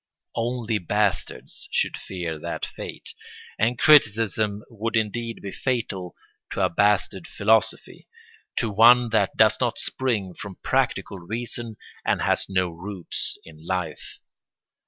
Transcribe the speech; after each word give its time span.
Only 0.33 0.79
bastards 0.79 1.67
should 1.69 1.95
fear 1.95 2.39
that 2.39 2.65
fate, 2.65 3.13
and 3.59 3.77
criticism 3.77 4.63
would 4.67 4.95
indeed 4.97 5.41
be 5.43 5.51
fatal 5.51 6.15
to 6.53 6.61
a 6.65 6.69
bastard 6.71 7.27
philosophy, 7.27 8.07
to 8.55 8.71
one 8.71 9.09
that 9.09 9.37
does 9.37 9.59
not 9.61 9.77
spring 9.77 10.33
from 10.33 10.57
practical 10.63 11.19
reason 11.19 11.77
and 12.03 12.23
has 12.23 12.47
no 12.49 12.69
roots 12.71 13.37
in 13.45 13.63
life. 13.63 14.17